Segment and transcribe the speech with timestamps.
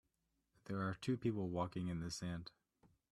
[0.65, 2.49] There are two people walking in the sand.